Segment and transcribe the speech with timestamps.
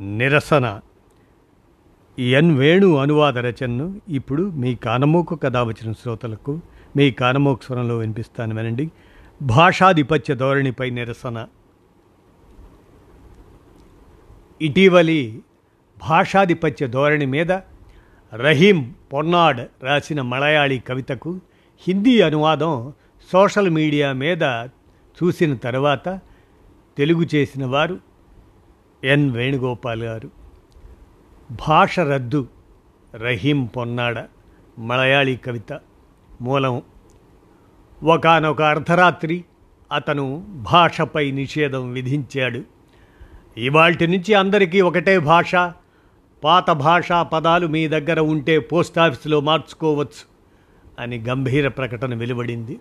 [0.00, 0.80] నిరసన.
[2.18, 6.60] ఎన్ వేణు అనువాద రచనను ఇప్పుడు మీ కానమోకు కథ వచ్చిన శ్రోతలకు
[6.96, 8.90] మీ కానమోకు స్వరంలో వినిపిస్తాను వినండి.
[9.42, 11.46] భాషాధిపత్య ధోరణిపై నిరసన.
[14.62, 15.42] ఇటీవలి
[16.08, 17.52] భాషాధిపత్య ధోరణి మీద
[18.34, 21.40] రహీం పొన్నాడ్ రాసిన మలయాళీ కవితకు
[21.88, 22.92] హిందీ అనువాదం
[23.32, 24.42] సోషల్ మీడియా మీద
[25.22, 26.20] చూసిన తర్వాత
[26.98, 28.09] తెలుగు చేసిన వారు
[29.04, 30.30] ఎన్ వేణుగోపాల్ గారు.
[31.68, 32.46] భాష రద్దు
[33.14, 34.24] రహీం పొన్నాడ
[34.78, 35.80] మలయాళీ కవిత
[36.40, 36.82] మూలం.
[38.02, 39.44] ఒకనొక అర్ధరాత్రి
[39.92, 42.62] అతను భాషపై నిషేధం విధించాడు.
[43.56, 45.54] ఇవాల్టి నుంచి అందరికీ ఒకటే భాష
[46.44, 50.30] పాత భాషా పదాలు మీ దగ్గర ఉంటే పోస్ట్ ఆఫీసులో మార్చుకోవచ్చు
[50.98, 52.80] అని గంభీర ప్రకటన వెలువడింది.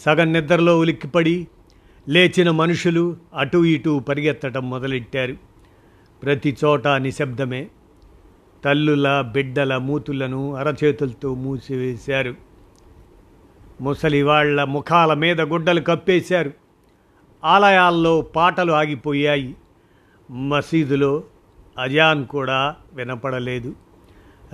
[0.00, 1.48] సగం నిద్రలో ఉలిక్కిపడి
[2.08, 5.36] లేచిన మనుషులు అటు ఇటూ పరిగెత్తడం మొదలెట్టారు.
[6.22, 7.68] ప్రతి చోట నిశ్శబ్దమే.
[8.64, 12.34] తల్లుల బిడ్డల మూతులను అరచేతులతో మూసివేశారు.
[13.80, 16.52] ముసలి వాళ్ళ ముఖాల మీద గుడ్డలు కప్పేశారు.
[17.44, 19.56] ఆలయాల్లో పాటలు ఆగిపోయాయి.
[20.30, 21.22] మసీదులో
[21.78, 23.74] అజాన్ కూడా వినపడలేదు.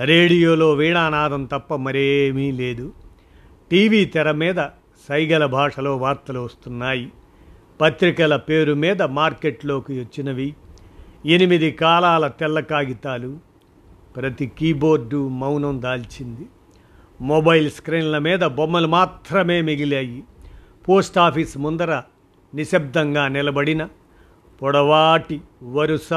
[0.04, 2.92] రేడియోలో వీణానాదం తప్ప మరేమీ లేదు.
[3.70, 4.64] టీవీ తెర మీద
[5.08, 7.12] సైగల భాషలో వార్తలు వస్తున్నాయి.
[7.80, 10.54] పత్రికల పేరు మీద మార్కెట్లోకి వచ్చినవి.
[11.26, 13.38] ఎనిమిది కాలాల తెల్ల కాగితాలు.
[14.16, 16.46] ప్రతి కీబోర్డు మౌనం దాల్చింది.
[17.20, 20.24] మొబైల్ స్క్రీన్ల మీద బొమ్మలు మాత్రమే మిగిలాయి.
[20.88, 22.02] పోస్ట్ ఆఫీస్ ముందర
[22.54, 23.88] నిశ్శబ్దంగా నిలబడిన
[24.62, 26.12] పొడవాటి వరుస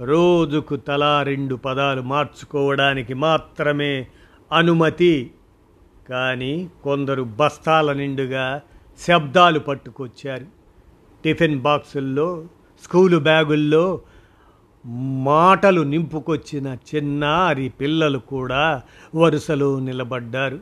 [0.00, 4.06] రోజుకు తలా రెండు పదాలు మార్చుకోవడానికి మాత్రమే
[4.52, 5.30] అనుమతి.
[6.08, 8.60] కానీ కొందరు బస్తాల నిండుగా
[9.08, 10.56] శబ్దాలు పట్టుకొచ్చారు.
[11.26, 12.44] టిఫిన్ బాక్సుల్లో
[12.84, 14.00] స్కూలు బ్యాగుల్లో
[15.28, 18.82] మాటలు నింపుకొచ్చిన చిన్నారి పిల్లలు కూడా
[19.14, 20.58] వరుసలో నిలబడ్డారు.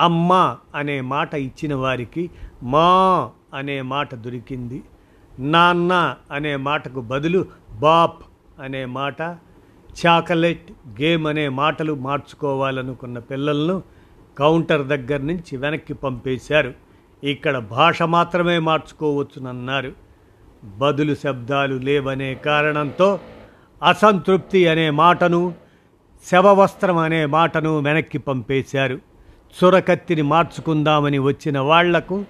[0.00, 2.30] అమ్మ అనే మాట ఇచ్చిన వారికి
[2.62, 2.86] మా
[3.54, 4.82] అనే మాట దొరికింది.
[5.38, 8.22] నాన్న అనే మాటకు బదులు బాప్
[8.62, 9.20] అనే మాట
[10.00, 10.72] చాకలెట్
[11.02, 13.82] గేమ్ అనే మాటలు మార్చుకోవాలనుకున్న పిల్లలను
[14.38, 16.72] కౌంటర్ దగ్గర నుంచి వెనక్కి పంపేశారు.
[17.24, 19.92] ఇక్కడ భాష మాత్రమే మార్చుకోవచ్చునన్నారు.
[20.64, 23.18] బదులు శబ్దాలు లేవనే కారణంతో
[23.82, 25.54] అసంతృప్తి అనే మాటను
[26.30, 28.98] శవవస్త్రం అనే మాటను వెనక్కి పంపేశారు.
[29.64, 32.24] చురకత్తిని మార్చుకుందామని వచ్చిన వాళ్ళకు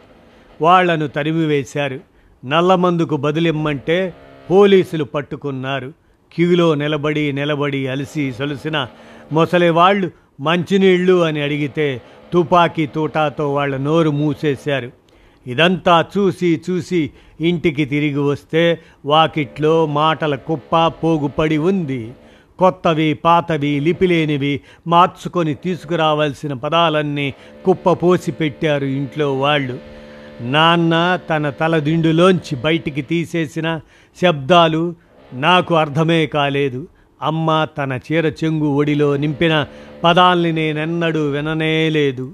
[0.62, 2.00] వాళ్ళను తరిమివేశారు.
[2.44, 4.14] నల్లమందుకు బదులిమ్మంటే
[4.50, 5.92] పోలీసులు పట్టుకున్నారు.
[6.34, 8.88] క్యూలో నిలబడి నిలబడి అలసి సొలిసిన
[9.32, 10.10] ముసలివాళ్ళు
[10.41, 14.91] మంచినీళ్ళు అని అడిగితే తుపాకీ తూటాతో వాళ్ళ నోరు మూసేశారు.
[15.47, 17.10] ఇదంతా చూసి చూసి
[17.41, 22.12] ఇంటికి తిరిగి వస్తే వాకిట్లో మాటల కుప్ప పోగుపడి ఉంది.
[22.59, 27.34] కొత్తవి పాతవి లిపిలేనివి మార్చుకొని తీసుకురావాల్సిన పదాలన్నీ
[27.65, 29.78] కుప్ప పోసి పెట్టారు ఇంట్లో వాళ్ళు.
[30.41, 33.81] నాన్న తన తలదిండులోంచి బయటికి తీసేసిన
[34.22, 34.94] శబ్దాలు
[35.32, 36.87] నాకు అర్థమే కాలేదు.
[37.22, 39.66] అమ్మ తన చీర చెంగు ఒడిలో నింపిన
[40.05, 42.33] పదాల్ని నేనెన్నడూ విననేలేదు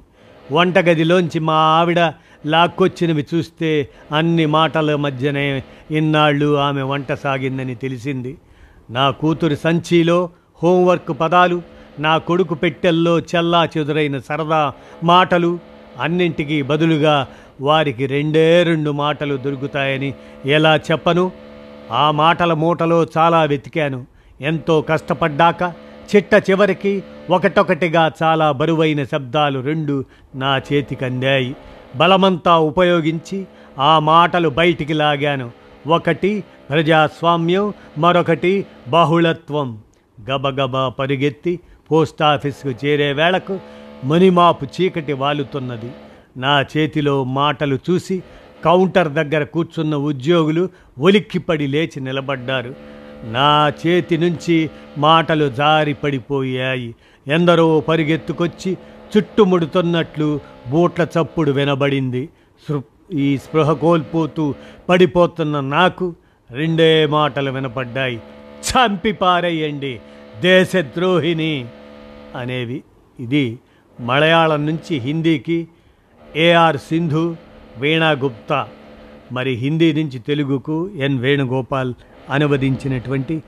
[0.53, 2.01] వంటగదిలోంచి మా ఆవిడ
[2.47, 8.39] లాక్కొచ్చినవి చూస్తే అన్ని మాటల మధ్యనే ఇన్నాళ్ళు ఆమె వంట సాగిందని తెలిసింది.
[8.91, 10.31] నా కూతురి సంచిలో
[10.63, 11.63] హోంవర్క్ పదాలు
[11.99, 14.73] నా కొడుకు పెట్టెల్లో చల్లా చెదురైన సరదా
[15.05, 15.59] మాటలు
[16.01, 17.27] అన్నింటికీ బదులుగా
[17.61, 20.15] వారికి రెండే రెండు మాటలు దొరుకుతాయని
[20.47, 21.31] ఎలా చెప్పను?
[21.91, 24.07] ఆ మాటల మూటలో చాలా వెతికాను.
[24.41, 25.63] ఎంతో కష్టపడ్డాక
[26.17, 30.05] చిట్ట చివరికి ఒకటొకటిగా చాలా బరువైన శబ్దాలు రెండు
[30.35, 31.57] నా చేతికి అందాయి
[31.97, 33.47] బలమంతా ఉపయోగించి
[33.79, 35.51] ఆ మాటలు బయటికి లాగాను.
[35.87, 39.79] ఒకటి ప్రజాస్వామ్యం మరొకటి బహుళత్వం.
[40.31, 41.61] గబగబా పరిగెత్తి
[41.91, 43.61] పోస్టాఫీస్కు చేరే వేళకు
[44.05, 45.91] మణిమాపు చీకటి వాలుతున్నది.
[46.37, 48.23] నా చేతిలో మాటలు చూసి
[48.65, 50.69] కౌంటర్ దగ్గర కూర్చున్న ఉద్యోగులు
[50.99, 52.98] ఒలిక్కిపడి లేచి నిలబడ్డారు.
[53.25, 56.95] నా చేతి నుంచి మాటలు జారి పడిపోయాయి
[57.29, 58.77] ఎందరో పరిగెత్తుకొచ్చి
[59.17, 62.29] చుట్టుముడుతున్నట్లు బూట్ల చప్పుడు వినబడింది.
[62.69, 62.81] సృ
[63.13, 64.55] ఈ స్పృహ కోల్పోతూ
[64.89, 66.15] పడిపోతున్న నాకు
[66.51, 68.21] రెండే మాటలు వినపడ్డాయి.
[68.69, 70.01] చంపి పారేయండి
[70.41, 71.67] దేశద్రోహిణి
[72.37, 72.83] అనేవి.
[73.21, 73.59] ఇది
[74.01, 75.69] మలయాళం నుంచి హిందీకి
[76.37, 77.37] ఏఆర్ సింధు
[77.79, 78.69] వీణా గుప్తా
[79.33, 81.95] మరి హిందీ నుంచి తెలుగుకు ఎన్ వేణుగోపాల్.
[82.31, 83.43] అనువదించినటువంటి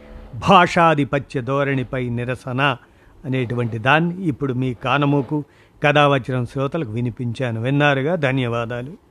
[0.49, 2.77] భాషాధిపత్య ధోరణిపై నిరసన
[3.25, 5.45] అనేటువంటి దాన్ని ఇప్పుడు మీ కానమూకు
[5.83, 7.63] కథావచనం శ్రోతలకు వినిపించాను.
[7.63, 8.15] విన్నారుగా?
[8.15, 9.10] ధన్యవాదాలు.